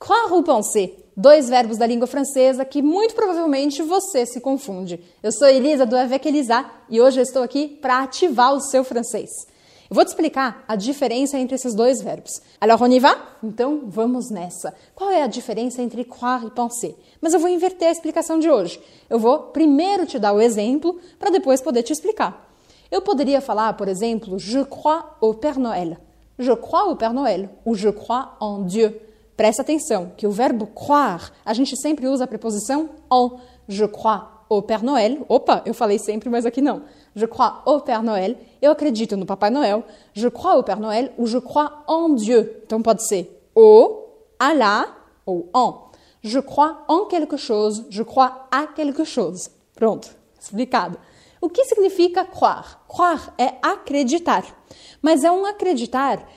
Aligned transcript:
Croire 0.00 0.32
ou 0.32 0.42
penser? 0.42 1.12
Dois 1.14 1.50
verbos 1.50 1.76
da 1.76 1.86
língua 1.86 2.06
francesa 2.06 2.64
que 2.64 2.80
muito 2.80 3.14
provavelmente 3.14 3.82
você 3.82 4.24
se 4.24 4.40
confunde. 4.40 4.98
Eu 5.22 5.30
sou 5.30 5.46
Elisa 5.46 5.84
do 5.84 5.94
Avec 5.94 6.26
Elisa 6.26 6.64
e 6.88 6.98
hoje 6.98 7.20
eu 7.20 7.22
estou 7.22 7.42
aqui 7.42 7.68
para 7.68 8.02
ativar 8.02 8.54
o 8.54 8.62
seu 8.62 8.82
francês. 8.82 9.28
Eu 9.90 9.94
vou 9.94 10.02
te 10.02 10.08
explicar 10.08 10.64
a 10.66 10.74
diferença 10.74 11.38
entre 11.38 11.54
esses 11.54 11.74
dois 11.74 12.00
verbos. 12.00 12.40
Alors, 12.58 12.80
on 12.80 12.90
y 12.90 12.98
va? 12.98 13.14
Então, 13.44 13.82
vamos 13.88 14.30
nessa. 14.30 14.74
Qual 14.94 15.10
é 15.10 15.22
a 15.22 15.26
diferença 15.26 15.82
entre 15.82 16.02
croire 16.02 16.46
e 16.46 16.50
penser? 16.50 16.96
Mas 17.20 17.34
eu 17.34 17.40
vou 17.40 17.50
inverter 17.50 17.88
a 17.88 17.92
explicação 17.92 18.38
de 18.38 18.48
hoje. 18.48 18.80
Eu 19.10 19.18
vou 19.18 19.38
primeiro 19.52 20.06
te 20.06 20.18
dar 20.18 20.32
o 20.32 20.40
exemplo 20.40 20.98
para 21.18 21.30
depois 21.30 21.60
poder 21.60 21.82
te 21.82 21.92
explicar. 21.92 22.50
Eu 22.90 23.02
poderia 23.02 23.42
falar, 23.42 23.74
por 23.74 23.86
exemplo, 23.86 24.38
je 24.38 24.64
crois 24.64 25.04
au 25.20 25.34
Père 25.34 25.58
Noël. 25.58 25.98
Je 26.38 26.52
crois 26.52 26.86
au 26.86 26.96
Père 26.96 27.12
Noël 27.12 27.50
ou 27.66 27.74
je 27.74 27.90
crois 27.90 28.34
en 28.40 28.62
Dieu. 28.62 28.98
Presta 29.40 29.62
atenção 29.62 30.12
que 30.18 30.26
o 30.26 30.30
verbo 30.30 30.66
croire, 30.66 31.32
a 31.46 31.54
gente 31.54 31.74
sempre 31.74 32.06
usa 32.06 32.24
a 32.24 32.26
preposição 32.26 32.90
en. 33.10 33.38
Je 33.66 33.86
crois 33.86 34.44
au 34.50 34.60
Père 34.60 34.84
Noël. 34.84 35.24
Opa, 35.30 35.62
eu 35.64 35.72
falei 35.72 35.98
sempre, 35.98 36.28
mas 36.28 36.44
aqui 36.44 36.60
não. 36.60 36.82
Je 37.14 37.24
crois 37.24 37.62
au 37.64 37.80
Père 37.80 38.02
Noël. 38.02 38.36
Eu 38.60 38.70
acredito 38.70 39.16
no 39.16 39.24
Papai 39.24 39.48
Noel. 39.48 39.82
Je 40.12 40.28
crois 40.28 40.58
au 40.58 40.62
Père 40.62 40.78
Noël 40.78 41.14
ou 41.16 41.24
je 41.24 41.38
crois 41.38 41.82
en 41.88 42.10
Dieu. 42.10 42.60
Então 42.66 42.82
pode 42.82 43.00
ser 43.00 43.30
au, 43.54 44.10
à 44.38 44.52
la 44.52 44.88
ou 45.26 45.48
en. 45.54 45.90
Je 46.22 46.38
crois 46.38 46.84
en 46.86 47.06
quelque 47.06 47.38
chose. 47.38 47.86
Je 47.88 48.02
crois 48.02 48.46
à 48.50 48.66
quelque 48.66 49.04
chose. 49.04 49.48
Pronto, 49.74 50.10
explicado. 50.38 50.98
O 51.40 51.48
que 51.48 51.64
significa 51.64 52.26
croire? 52.26 52.78
Croire 52.86 53.32
é 53.38 53.54
acreditar, 53.62 54.44
mas 55.00 55.24
é 55.24 55.32
um 55.32 55.46
acreditar 55.46 56.28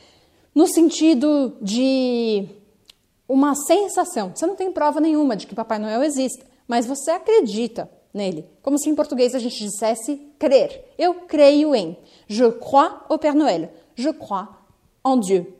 no 0.56 0.67
sentido 0.67 1.58
de 1.62 2.62
uma 3.27 3.55
sensação. 3.55 4.32
Você 4.34 4.45
não 4.45 4.55
tem 4.55 4.72
prova 4.72 5.00
nenhuma 5.00 5.36
de 5.36 5.48
que 5.48 5.55
Papai 5.55 5.80
Noel 5.80 6.04
existe, 6.04 6.44
mas 6.68 6.86
você 6.86 7.12
acredita 7.12 7.89
nele. 8.14 8.45
Como 8.61 8.78
se 8.78 8.89
em 8.89 8.95
português 8.95 9.34
a 9.34 9.39
gente 9.39 9.58
dissesse 9.58 10.17
crer. 10.38 10.94
Eu 10.98 11.14
creio 11.14 11.73
em. 11.73 11.98
Je 12.28 12.52
crois 12.52 12.94
au 13.09 13.17
Père 13.17 13.36
Noël. 13.36 13.70
Je 13.95 14.09
crois 14.11 14.48
en 15.03 15.20
Dieu. 15.20 15.53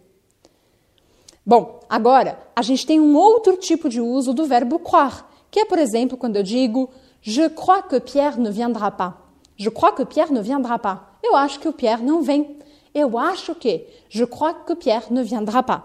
Bom, 1.46 1.82
agora 1.90 2.40
a 2.56 2.62
gente 2.62 2.86
tem 2.86 3.00
um 3.00 3.16
outro 3.16 3.58
tipo 3.58 3.90
de 3.90 4.00
uso 4.00 4.34
do 4.34 4.46
verbo 4.46 4.80
croire, 4.80 5.24
que 5.52 5.60
é, 5.60 5.66
por 5.66 5.78
exemplo, 5.78 6.18
quando 6.18 6.38
eu 6.38 6.44
digo 6.44 6.90
Je 7.26 7.48
crois 7.50 7.82
que 7.82 8.02
Pierre 8.02 8.38
ne 8.38 8.52
viendra 8.52 8.92
pas. 8.92 9.14
Je 9.56 9.70
crois 9.70 9.94
que 9.94 10.06
Pierre 10.06 10.34
ne 10.34 10.42
viendra 10.42 10.78
pas. 10.78 11.00
Eu 11.24 11.38
acho 11.38 11.58
que 11.58 11.70
o 11.70 11.74
Pierre 11.74 12.04
não 12.04 12.22
vem. 12.22 12.60
Eu 12.94 13.18
acho 13.18 13.56
que. 13.56 13.88
Je 14.10 14.26
crois 14.26 14.54
que 14.66 14.76
Pierre 14.76 15.06
ne 15.10 15.24
viendra 15.24 15.64
pas. 15.64 15.84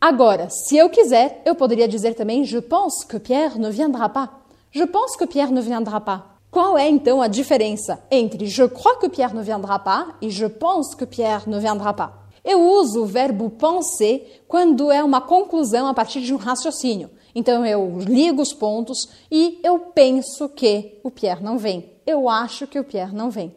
Agora, 0.00 0.48
se 0.48 0.76
eu 0.76 0.88
quiser, 0.88 1.42
eu 1.44 1.56
poderia 1.56 1.88
dizer 1.88 2.14
também 2.14 2.44
Je 2.44 2.60
pense 2.60 3.04
que 3.04 3.18
Pierre 3.18 3.58
ne 3.58 3.68
viendra 3.68 4.08
pas. 4.08 4.30
Je 4.70 4.84
pense 4.84 5.18
que 5.18 5.26
Pierre 5.26 5.50
ne 5.50 5.60
viendra 5.60 6.00
pas. 6.00 6.22
Qual 6.52 6.78
é 6.78 6.88
então 6.88 7.20
a 7.20 7.26
diferença 7.26 8.00
entre 8.10 8.46
je 8.46 8.62
crois 8.68 8.96
que 8.96 9.08
Pierre 9.08 9.34
ne 9.34 9.42
viendra 9.42 9.78
pas 9.78 10.14
e 10.22 10.30
je 10.30 10.46
pense 10.46 10.96
que 10.96 11.04
Pierre 11.04 11.48
ne 11.48 11.58
viendra 11.58 11.92
pas? 11.92 12.12
Eu 12.44 12.62
uso 12.62 13.02
o 13.02 13.06
verbo 13.06 13.50
penser 13.50 14.44
quando 14.46 14.92
é 14.92 15.02
uma 15.02 15.20
conclusão 15.20 15.88
a 15.88 15.92
partir 15.92 16.20
de 16.20 16.32
um 16.32 16.38
raciocínio. 16.38 17.10
Então 17.34 17.66
eu 17.66 17.98
ligo 17.98 18.40
os 18.40 18.54
pontos 18.54 19.08
e 19.30 19.58
eu 19.64 19.78
penso 19.78 20.48
que 20.48 21.00
o 21.02 21.10
Pierre 21.10 21.42
não 21.42 21.58
vem. 21.58 21.92
Eu 22.06 22.28
acho 22.28 22.68
que 22.68 22.78
o 22.78 22.84
Pierre 22.84 23.14
não 23.14 23.30
vem. 23.30 23.52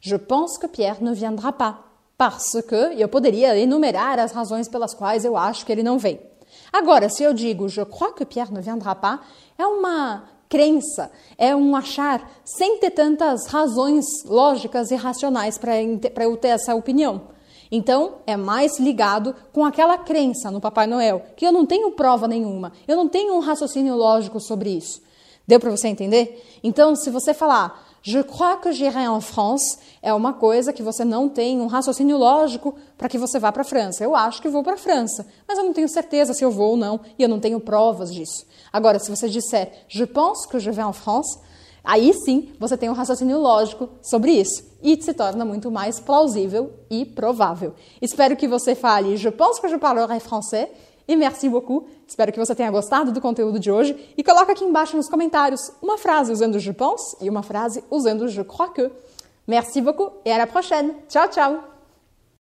Je 0.00 0.16
pense 0.16 0.58
que 0.58 0.68
Pierre 0.68 1.02
ne 1.02 1.12
viendra 1.12 1.52
pas 1.52 1.89
parce 2.20 2.62
que, 2.64 2.74
eu 3.00 3.08
poderia 3.08 3.58
enumerar 3.58 4.18
as 4.18 4.30
razões 4.30 4.68
pelas 4.68 4.92
quais 4.92 5.24
eu 5.24 5.38
acho 5.38 5.64
que 5.64 5.72
ele 5.72 5.82
não 5.82 5.98
vem. 5.98 6.20
Agora, 6.70 7.08
se 7.08 7.22
eu 7.22 7.32
digo 7.32 7.66
je 7.66 7.82
crois 7.86 8.12
que 8.12 8.26
Pierre 8.26 8.52
ne 8.52 8.60
viendra 8.60 8.94
pas, 8.94 9.20
é 9.56 9.66
uma 9.66 10.24
crença, 10.46 11.10
é 11.38 11.56
um 11.56 11.74
achar 11.74 12.30
sem 12.44 12.76
ter 12.76 12.90
tantas 12.90 13.46
razões 13.46 14.04
lógicas 14.26 14.90
e 14.90 14.96
racionais 14.96 15.56
para 15.56 16.24
eu 16.24 16.36
ter 16.36 16.48
essa 16.48 16.74
opinião. 16.74 17.22
Então, 17.72 18.16
é 18.26 18.36
mais 18.36 18.78
ligado 18.78 19.34
com 19.50 19.64
aquela 19.64 19.96
crença 19.96 20.50
no 20.50 20.60
Papai 20.60 20.86
Noel, 20.86 21.24
que 21.34 21.46
eu 21.46 21.52
não 21.52 21.64
tenho 21.64 21.92
prova 21.92 22.28
nenhuma, 22.28 22.72
eu 22.86 22.98
não 22.98 23.08
tenho 23.08 23.34
um 23.34 23.40
raciocínio 23.40 23.96
lógico 23.96 24.38
sobre 24.40 24.68
isso. 24.68 25.00
Deu 25.48 25.58
para 25.58 25.70
você 25.70 25.88
entender? 25.88 26.46
Então, 26.62 26.94
se 26.94 27.08
você 27.08 27.32
falar 27.32 27.89
Je 28.02 28.22
crois 28.22 28.56
que 28.56 28.72
j'irai 28.72 29.06
en 29.06 29.20
France 29.20 29.78
é 30.00 30.12
uma 30.14 30.32
coisa 30.32 30.72
que 30.72 30.82
você 30.82 31.04
não 31.04 31.28
tem 31.28 31.60
um 31.60 31.66
raciocínio 31.66 32.16
lógico 32.16 32.74
para 32.96 33.08
que 33.08 33.18
você 33.18 33.38
vá 33.38 33.52
para 33.52 33.60
a 33.60 33.64
França. 33.64 34.02
Eu 34.02 34.16
acho 34.16 34.40
que 34.40 34.48
vou 34.48 34.62
para 34.62 34.74
a 34.74 34.78
França, 34.78 35.26
mas 35.46 35.58
eu 35.58 35.64
não 35.64 35.74
tenho 35.74 35.88
certeza 35.88 36.32
se 36.32 36.42
eu 36.42 36.50
vou 36.50 36.70
ou 36.70 36.76
não 36.76 37.00
e 37.18 37.22
eu 37.22 37.28
não 37.28 37.38
tenho 37.38 37.60
provas 37.60 38.12
disso. 38.12 38.46
Agora, 38.72 38.98
se 38.98 39.10
você 39.10 39.28
disser 39.28 39.84
Je 39.88 40.06
pense 40.06 40.48
que 40.48 40.58
je 40.58 40.70
vais 40.70 40.88
en 40.88 40.94
France, 40.94 41.38
aí 41.84 42.14
sim 42.14 42.52
você 42.58 42.76
tem 42.76 42.88
um 42.88 42.94
raciocínio 42.94 43.38
lógico 43.38 43.90
sobre 44.02 44.32
isso 44.32 44.64
e 44.82 45.00
se 45.02 45.12
torna 45.12 45.44
muito 45.44 45.70
mais 45.70 46.00
plausível 46.00 46.72
e 46.88 47.04
provável. 47.04 47.74
Espero 48.00 48.34
que 48.34 48.48
você 48.48 48.74
fale 48.74 49.18
Je 49.18 49.30
pense 49.30 49.60
que 49.60 49.68
je 49.68 49.76
parlerai 49.76 50.20
français 50.20 50.68
e 51.10 51.16
merci 51.16 51.48
beaucoup. 51.48 51.84
Espero 52.06 52.30
que 52.32 52.38
você 52.38 52.54
tenha 52.54 52.70
gostado 52.70 53.10
do 53.10 53.20
conteúdo 53.20 53.58
de 53.58 53.70
hoje 53.70 54.14
e 54.16 54.22
coloca 54.22 54.52
aqui 54.52 54.64
embaixo 54.64 54.96
nos 54.96 55.08
comentários 55.08 55.72
uma 55.82 55.98
frase 55.98 56.30
usando 56.30 56.56
je 56.60 56.72
pense 56.72 57.16
e 57.20 57.28
uma 57.28 57.42
frase 57.42 57.82
usando 57.90 58.28
je 58.28 58.42
crois 58.44 58.70
que. 58.72 58.88
Merci 59.48 59.80
beaucoup 59.80 60.12
et 60.24 60.30
à 60.30 60.38
la 60.38 60.46
prochaine. 60.46 60.94
Ciao, 61.08 61.26
ciao. 61.26 61.79